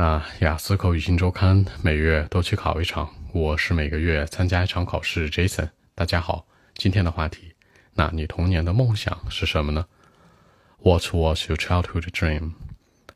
[0.00, 5.28] 那雅思口语新周刊每月都去考一场，我是每个月参加一场考试。
[5.28, 7.52] Jason，大家好，今天的话题，
[7.92, 9.84] 那你童年的梦想是什么呢
[10.78, 12.52] ？What was your childhood dream？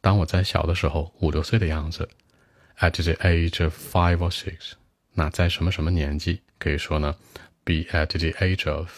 [0.00, 2.08] 当我在小的时候，五六岁的样子
[2.78, 4.72] ，at the age of five or six，
[5.12, 7.14] 那在什么什么年纪可以说呢
[7.62, 8.88] ？be at the age of，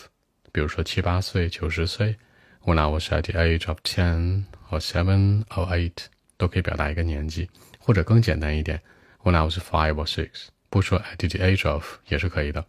[0.53, 2.15] 比如说七八岁、九十岁
[2.63, 6.05] ，when I was at the age of ten or seven or eight，
[6.37, 7.51] 都可以表达一个年纪。
[7.82, 8.82] 或者更简单一点，
[9.24, 12.66] When I was five or six，不说 at the age of 也是可以的。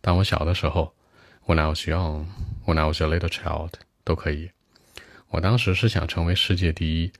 [0.00, 0.94] 当我小的时候，
[1.46, 3.72] When I was young，When I was a little child
[4.04, 4.50] 都可以。
[5.30, 7.12] 我当时是想成为世界第一，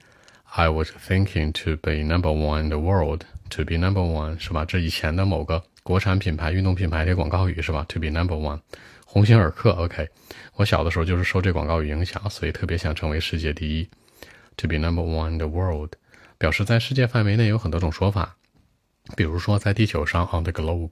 [0.44, 4.64] I was thinking to be number one in the world，to be number one 是吧？
[4.64, 7.84] 这以前的某个国产品牌、运动品牌的广告语是吧？
[7.88, 8.60] To be number one，
[9.06, 9.70] 鸿星尔克。
[9.70, 10.08] OK，
[10.54, 13.88] 我小的时候就是受这广告语影响，所以特别想成为世界第一，
[14.56, 15.92] to be number one in the world。
[16.37, 18.35] 表示在世界范围内有很多种说法，
[19.15, 20.91] 比如说在地球上 on the globe，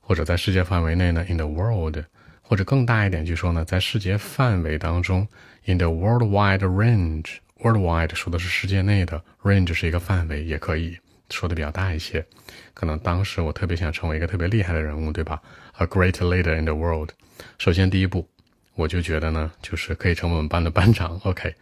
[0.00, 1.96] 或者在世界范围内呢 in the world，
[2.40, 5.26] 或者更大一点去说呢，在世界范围当中
[5.64, 7.36] in the worldwide range。
[7.60, 10.98] worldwide 说的是世界内的，range 是一个范围，也可以
[11.30, 12.26] 说的比较大一些。
[12.74, 15.40] 可能当时我特别想成为一个特别厉害的人物，对吧
[15.78, 17.10] ？A great leader in the world。
[17.58, 18.28] 首先第一步，
[18.74, 21.20] 我就觉得呢，就是可以成为我们班的班长。
[21.22, 21.54] OK。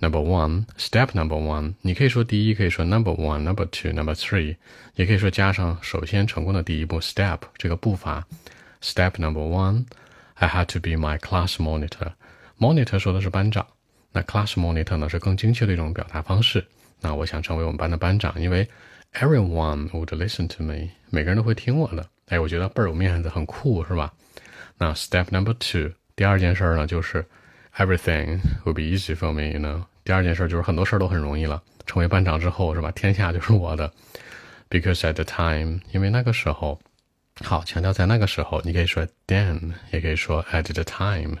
[0.00, 4.56] Number one, step number one，你可以说第一，可以说 number one, number two, number three，
[4.96, 8.26] 也可以说加上首先成功的第一步 step 这个步伐。
[8.82, 9.86] Step number one,
[10.34, 12.12] I had to be my class monitor.
[12.58, 13.66] Monitor 说的是班长，
[14.12, 16.66] 那 class monitor 呢是更精确的一种表达方式。
[17.00, 18.68] 那我想成为我们班的班长，因为
[19.14, 22.06] everyone would listen to me，每个人都会听我的。
[22.28, 24.12] 哎，我觉得倍儿有面子，很酷，是吧？
[24.76, 27.24] 那 step number two，第二件事儿呢就是。
[27.76, 29.84] Everything will be easy for me, you know。
[30.04, 31.62] 第二件事就是很多事儿都很容易了。
[31.86, 32.90] 成为班长之后，是吧？
[32.92, 33.92] 天下就是我的。
[34.70, 36.80] Because at the time，因为那个时候，
[37.44, 41.38] 好强调在那个时候，你可以说 then，也可以说 at the time。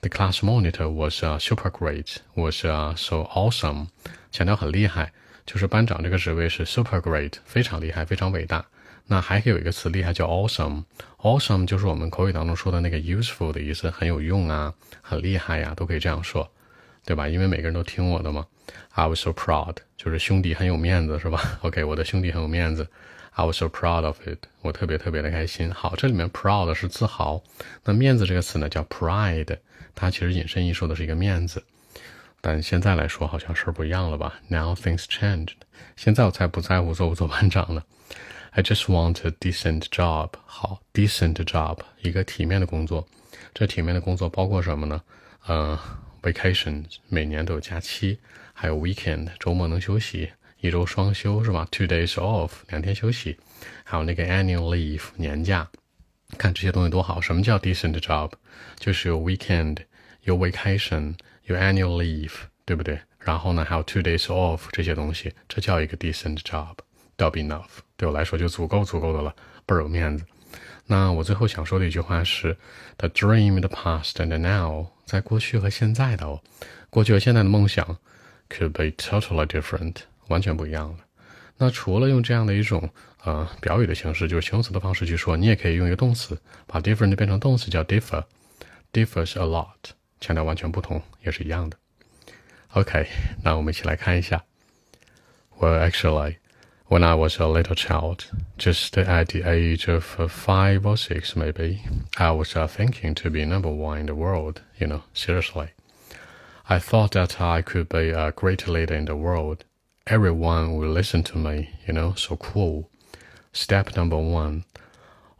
[0.00, 3.86] The class monitor was super great, was so awesome。
[4.30, 5.12] 强调很厉害，
[5.46, 8.64] 就是班长这个职位是 super great，非常厉害，非常伟大。
[9.06, 14.72] 那还有一个词厉害叫 awesome，awesome 就是我们口语当中说的那个 useful 的意思，很有用啊，
[15.02, 16.50] 很厉害呀，都可以这样说，
[17.04, 17.28] 对吧？
[17.28, 18.46] 因为每个人都听我的嘛。
[18.92, 21.40] I was so proud，就是兄弟很有面子，是吧？
[21.60, 22.88] OK，我的兄弟很有面子。
[23.32, 25.70] I was so proud of it，我特别特别的开心。
[25.70, 27.42] 好，这里面 proud 是自豪，
[27.84, 29.58] 那面子这个词呢叫 pride，
[29.94, 31.62] 它其实引申义说的是一个面子，
[32.40, 35.54] 但现在来说好像事儿不一样了吧？Now things changed，
[35.96, 37.82] 现在我才不在乎做不做班长呢。
[38.56, 40.30] I just want a decent job。
[40.46, 43.04] 好，decent job，一个体面的工作。
[43.52, 45.02] 这体面的工作包括什么呢？
[45.46, 45.76] 呃
[46.22, 48.20] ，vacation，每年都有假期，
[48.52, 53.36] 还有 weekend，周末能休息，一周双休是吧？Two days off，两天休息，
[53.82, 55.68] 还有那个 annual leave，年假。
[56.38, 57.20] 看这些东西多好。
[57.20, 58.30] 什么叫 decent job？
[58.78, 59.78] 就是有 weekend，
[60.22, 61.16] 有 vacation，
[61.46, 63.00] 有 annual leave，对不对？
[63.18, 66.76] 然后呢，还有 two days off 这些东西，这叫一个 decent job。
[67.16, 69.34] That'll be enough，对我来说就足够足够的了，
[69.66, 70.24] 倍儿有面子。
[70.86, 72.56] 那我最后想说的一句话是
[72.98, 76.40] ：The dream in the past and now，在过去和现在的哦，
[76.90, 77.96] 过去和现在的梦想
[78.50, 79.96] could be totally different，
[80.28, 80.98] 完全不一样了。
[81.56, 82.90] 那除了用这样的一种
[83.22, 86.36] 呃表语的形式，就是形容词的方式去说，你也可以用一个动词，
[86.66, 91.76] 把 different 变成动词叫 differ，differs a lot，强调完全不同，也是一样的。
[92.72, 93.06] OK，
[93.42, 94.44] 那我们一起来看一下。
[95.58, 96.38] Well, actually.
[96.86, 98.26] When I was a little child,
[98.58, 101.82] just at the age of five or six, maybe,
[102.18, 105.70] I was uh, thinking to be number one in the world, you know, seriously.
[106.68, 109.64] I thought that I could be a great leader in the world.
[110.06, 112.90] Everyone would listen to me, you know, so cool.
[113.52, 114.64] Step number one,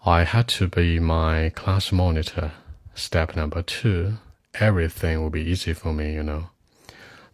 [0.07, 2.53] I had to be my class monitor.
[2.95, 4.15] Step number two,
[4.55, 6.51] everything would be easy for me, you know.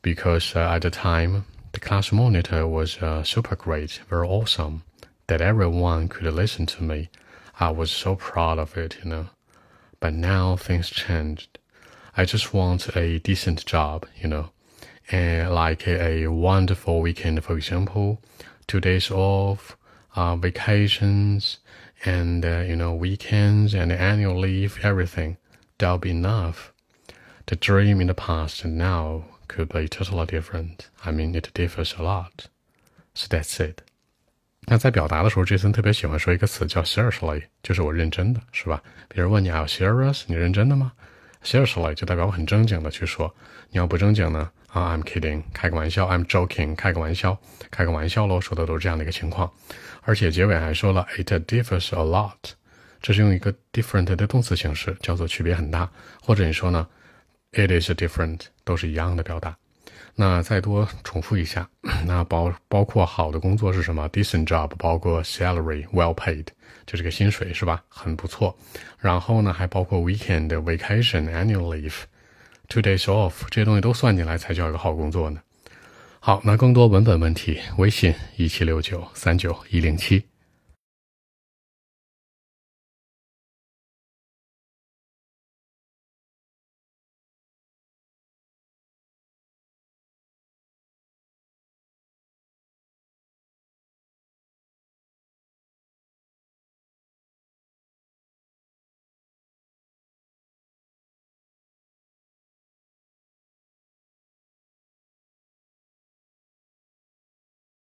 [0.02, 1.44] Because uh, at the time,
[1.80, 4.82] the class monitor was uh, super great, very awesome,
[5.28, 7.08] that everyone could listen to me.
[7.58, 9.30] I was so proud of it, you know.
[9.98, 11.58] But now things changed.
[12.18, 14.50] I just want a decent job, you know,
[15.10, 18.20] and like a, a wonderful weekend, for example,
[18.66, 19.78] two days off,
[20.14, 21.60] uh, vacations,
[22.04, 25.38] and uh, you know weekends and annual leave, everything.
[25.78, 26.74] That'll be enough.
[27.46, 30.86] The dream in the past and now could be totally different.
[31.02, 32.46] I mean, it differs a lot.
[33.14, 33.78] So that's it.
[34.66, 38.82] 那在表达的时候，Jason 特别喜欢说一个词叫 seriously，就是我认真的，是吧？
[39.08, 40.22] 别人问你 Are you serious？
[40.26, 40.92] 你认真的吗
[41.42, 43.34] ？Seriously 就代表我很正经的去说。
[43.70, 47.36] 你要不正经呢啊，I'm kidding，开个玩笑；I'm joking，开个玩笑，
[47.70, 48.40] 开个玩笑喽。
[48.40, 49.50] 说的都是这样的一个情况，
[50.02, 52.36] 而且结尾还说了 it differs a lot，
[53.00, 55.90] 这是用一个 different 的动词形式，叫做区别很大，
[56.22, 56.86] 或者你说呢
[57.52, 59.56] ，it is different，都是一样的表达。
[60.16, 61.68] 那再多重复一下，
[62.04, 66.46] 那包包括好的工作是什么？decent job，包括 salary well paid，
[66.84, 67.82] 就是个薪水是吧？
[67.88, 68.54] 很不错。
[68.98, 75.40] 然后呢，还包括 weekend vacation annual leave，two days off，这些东西都算进来才叫一个好工作呢。
[76.18, 80.29] 好，那更多文本问题，微信一七六九三九一零七。